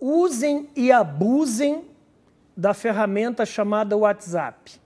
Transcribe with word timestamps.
usem 0.00 0.68
e 0.74 0.90
abusem 0.90 1.84
da 2.56 2.72
ferramenta 2.72 3.44
chamada 3.44 3.96
WhatsApp. 3.96 4.80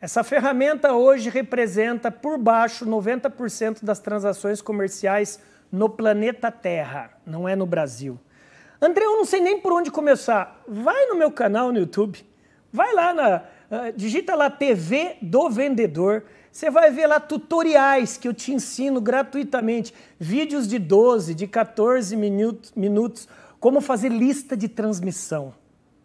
Essa 0.00 0.24
ferramenta 0.24 0.94
hoje 0.94 1.28
representa 1.28 2.10
por 2.10 2.38
baixo 2.38 2.86
90% 2.86 3.84
das 3.84 3.98
transações 4.00 4.62
comerciais 4.62 5.40
no 5.70 5.90
planeta 5.90 6.50
Terra, 6.50 7.10
não 7.26 7.46
é 7.46 7.54
no 7.54 7.66
Brasil. 7.66 8.18
André, 8.80 9.04
eu 9.04 9.18
não 9.18 9.26
sei 9.26 9.40
nem 9.40 9.60
por 9.60 9.72
onde 9.72 9.90
começar. 9.90 10.62
Vai 10.66 11.06
no 11.06 11.14
meu 11.14 11.30
canal 11.30 11.70
no 11.70 11.78
YouTube, 11.78 12.24
vai 12.72 12.94
lá 12.94 13.12
na. 13.12 13.42
Uh, 13.70 13.92
digita 13.94 14.34
lá 14.34 14.50
TV 14.50 15.16
do 15.20 15.48
Vendedor. 15.50 16.24
Você 16.50 16.70
vai 16.70 16.90
ver 16.90 17.06
lá 17.06 17.20
tutoriais 17.20 18.16
que 18.16 18.26
eu 18.26 18.34
te 18.34 18.52
ensino 18.52 19.00
gratuitamente, 19.00 19.94
vídeos 20.18 20.66
de 20.66 20.78
12, 20.78 21.34
de 21.34 21.46
14 21.46 22.16
minutos, 22.16 22.72
minutos 22.74 23.28
como 23.60 23.80
fazer 23.82 24.08
lista 24.08 24.56
de 24.56 24.66
transmissão. 24.66 25.54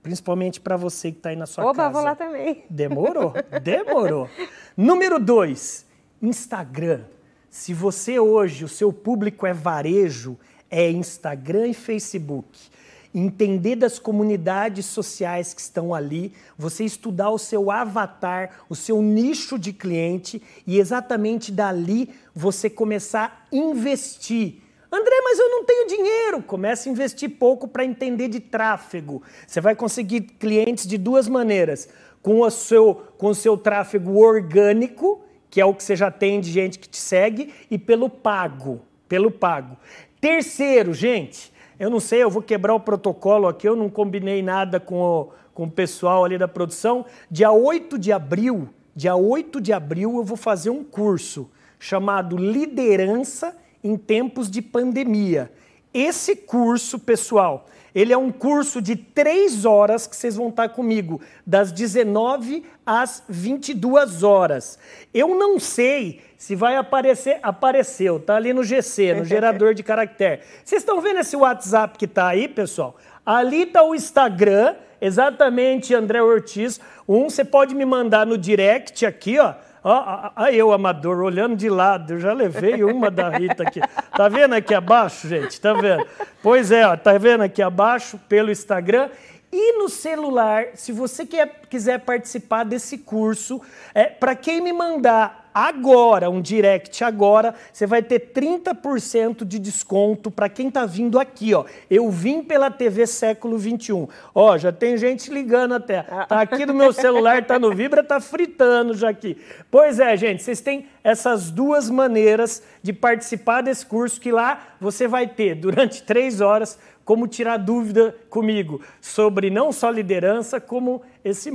Principalmente 0.03 0.59
para 0.59 0.77
você 0.77 1.11
que 1.11 1.17
está 1.17 1.29
aí 1.29 1.35
na 1.35 1.47
sua 1.47 1.63
Opa, 1.63 1.75
casa. 1.75 1.89
vou 1.89 2.03
lá 2.03 2.13
também. 2.13 2.63
Demorou, 2.69 3.33
demorou. 3.63 4.29
Número 4.77 5.17
dois, 5.17 5.85
Instagram. 6.21 7.05
Se 7.49 7.73
você 7.73 8.19
hoje, 8.19 8.63
o 8.63 8.67
seu 8.67 8.93
público 8.93 9.47
é 9.47 9.53
varejo, 9.53 10.37
é 10.69 10.91
Instagram 10.91 11.69
e 11.69 11.73
Facebook. 11.73 12.69
Entender 13.13 13.77
das 13.77 13.97
comunidades 13.97 14.85
sociais 14.85 15.53
que 15.53 15.61
estão 15.61 15.93
ali, 15.93 16.33
você 16.57 16.83
estudar 16.83 17.29
o 17.29 17.39
seu 17.39 17.71
avatar, 17.71 18.57
o 18.67 18.75
seu 18.75 19.01
nicho 19.01 19.57
de 19.57 19.71
cliente 19.71 20.43
e 20.67 20.77
exatamente 20.77 21.51
dali 21.51 22.09
você 22.35 22.69
começar 22.69 23.47
a 23.51 23.55
investir 23.55 24.64
André, 24.95 25.15
mas 25.23 25.39
eu 25.39 25.49
não 25.49 25.63
tenho 25.63 25.87
dinheiro. 25.87 26.41
Comece 26.41 26.87
a 26.87 26.91
investir 26.91 27.29
pouco 27.29 27.67
para 27.67 27.83
entender 27.83 28.27
de 28.27 28.39
tráfego. 28.39 29.21
Você 29.45 29.59
vai 29.59 29.75
conseguir 29.75 30.21
clientes 30.21 30.87
de 30.87 30.97
duas 30.97 31.27
maneiras: 31.27 31.89
com 32.21 32.41
o 32.41 32.49
seu, 32.49 32.95
com 33.17 33.27
o 33.27 33.35
seu 33.35 33.57
tráfego 33.57 34.17
orgânico, 34.17 35.21
que 35.49 35.59
é 35.59 35.65
o 35.65 35.73
que 35.73 35.83
você 35.83 35.95
já 35.95 36.09
tem 36.09 36.39
de 36.39 36.51
gente 36.51 36.79
que 36.79 36.87
te 36.87 36.97
segue, 36.97 37.53
e 37.69 37.77
pelo 37.77 38.09
pago. 38.09 38.81
Pelo 39.07 39.29
pago. 39.29 39.77
Terceiro, 40.19 40.93
gente, 40.93 41.53
eu 41.79 41.89
não 41.89 41.99
sei, 41.99 42.23
eu 42.23 42.29
vou 42.29 42.41
quebrar 42.41 42.73
o 42.73 42.79
protocolo 42.79 43.47
aqui, 43.47 43.67
eu 43.67 43.75
não 43.75 43.89
combinei 43.89 44.41
nada 44.41 44.79
com 44.79 44.99
o, 44.99 45.29
com 45.53 45.65
o 45.65 45.71
pessoal 45.71 46.25
ali 46.25 46.37
da 46.37 46.47
produção. 46.47 47.05
Dia 47.29 47.51
8 47.51 47.99
de 47.99 48.11
abril, 48.11 48.69
dia 48.95 49.15
8 49.15 49.61
de 49.61 49.71
abril, 49.71 50.15
eu 50.17 50.23
vou 50.23 50.37
fazer 50.37 50.71
um 50.71 50.83
curso 50.83 51.51
chamado 51.77 52.37
Liderança 52.37 53.55
em 53.85 53.95
tempos 53.95 54.49
de 54.49 54.63
pandemia. 54.63 55.51
Esse 55.93 56.35
curso, 56.35 56.97
pessoal, 56.97 57.67
ele 57.93 58.11
é 58.11 58.17
um 58.17 58.31
curso 58.31 58.81
de 58.81 58.95
três 58.95 59.63
horas 59.63 60.07
que 60.07 60.15
vocês 60.15 60.35
vão 60.35 60.49
estar 60.49 60.69
comigo, 60.69 61.21
das 61.45 61.71
19 61.71 62.65
às 62.83 63.23
22 63.29 64.23
horas. 64.23 64.79
Eu 65.13 65.35
não 65.35 65.59
sei 65.59 66.19
se 66.35 66.55
vai 66.55 66.75
aparecer, 66.75 67.39
apareceu, 67.43 68.19
tá 68.19 68.35
ali 68.35 68.53
no 68.53 68.63
GC, 68.63 69.13
no 69.13 69.23
gerador 69.25 69.75
de 69.75 69.83
caractere. 69.83 70.41
Vocês 70.63 70.81
estão 70.81 70.99
vendo 70.99 71.19
esse 71.19 71.35
WhatsApp 71.37 71.95
que 71.97 72.07
tá 72.07 72.29
aí, 72.29 72.47
pessoal? 72.47 72.97
Ali 73.23 73.67
tá 73.67 73.83
o 73.83 73.93
Instagram, 73.93 74.75
exatamente 74.99 75.93
André 75.93 76.23
Ortiz. 76.23 76.81
Um, 77.07 77.29
você 77.29 77.45
pode 77.45 77.75
me 77.75 77.85
mandar 77.85 78.25
no 78.25 78.35
direct 78.35 79.05
aqui, 79.05 79.37
ó 79.37 79.53
Ó, 79.87 80.49
eu, 80.49 80.71
amador, 80.73 81.19
olhando 81.19 81.55
de 81.55 81.69
lado, 81.69 82.13
eu 82.13 82.19
já 82.19 82.33
levei 82.33 82.83
uma 82.83 83.11
da 83.11 83.29
Rita 83.29 83.61
aqui. 83.61 83.79
Tá 84.17 84.27
vendo 84.27 84.55
aqui 84.55 84.73
abaixo, 84.73 85.27
gente? 85.27 85.61
Tá 85.61 85.73
vendo? 85.73 86.03
Pois 86.41 86.71
é, 86.71 86.87
ó, 86.87 86.97
tá 86.97 87.15
vendo 87.19 87.41
aqui 87.43 87.61
abaixo 87.61 88.19
pelo 88.27 88.49
Instagram. 88.49 89.11
E 89.53 89.77
no 89.77 89.87
celular, 89.87 90.69
se 90.73 90.91
você 90.91 91.23
quer, 91.23 91.61
quiser 91.69 91.99
participar 91.99 92.63
desse 92.63 92.97
curso, 92.97 93.61
é, 93.93 94.05
para 94.05 94.33
quem 94.33 94.59
me 94.59 94.73
mandar 94.73 95.44
agora, 95.55 96.29
um 96.29 96.41
direct 96.41 97.01
agora, 97.01 97.55
você 97.71 97.87
vai 97.87 98.03
ter 98.03 98.33
30% 98.33 99.45
de 99.45 99.57
desconto 99.57 100.29
para 100.29 100.49
quem 100.49 100.67
está 100.67 100.85
vindo 100.85 101.17
aqui, 101.17 101.53
ó. 101.53 101.63
Eu 101.89 102.11
vim 102.11 102.43
pela 102.43 102.69
TV 102.69 103.07
Século 103.07 103.57
21. 103.57 104.05
Ó, 104.33 104.57
já 104.57 104.73
tem 104.73 104.97
gente 104.97 105.31
ligando 105.31 105.75
até. 105.75 106.03
Tá 106.03 106.41
aqui 106.41 106.65
no 106.65 106.73
meu 106.73 106.91
celular, 106.91 107.45
tá 107.45 107.57
no 107.57 107.73
Vibra, 107.73 108.03
tá 108.03 108.19
fritando 108.19 108.93
já 108.93 109.07
aqui. 109.09 109.37
Pois 109.71 109.97
é, 109.97 110.17
gente, 110.17 110.43
vocês 110.43 110.59
têm 110.59 110.87
essas 111.01 111.49
duas 111.49 111.89
maneiras 111.89 112.61
de 112.83 112.91
participar 112.91 113.61
desse 113.61 113.85
curso 113.85 114.19
que 114.19 114.33
lá 114.33 114.75
você 114.81 115.07
vai 115.07 115.25
ter 115.25 115.55
durante 115.55 116.03
três 116.03 116.41
horas 116.41 116.77
como 117.05 117.27
tirar 117.27 117.57
dúvida 117.57 118.13
comigo 118.29 118.81
sobre 118.99 119.49
não 119.49 119.71
só 119.71 119.89
liderança, 119.89 120.59
como 120.59 121.01
esse, 121.23 121.49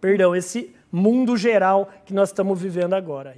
perdão, 0.00 0.34
esse 0.34 0.74
mundo 0.92 1.36
geral 1.36 1.88
que 2.04 2.12
nós 2.12 2.30
estamos 2.30 2.60
vivendo 2.60 2.94
agora. 2.94 3.36